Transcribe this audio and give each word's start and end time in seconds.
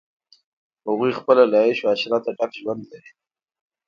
هغوی 0.87 1.11
خپله 1.19 1.43
له 1.51 1.57
عیش 1.65 1.79
و 1.81 1.91
عشرته 1.93 2.29
ډک 2.37 2.51
ژوند 2.61 2.81
لري. 2.91 3.11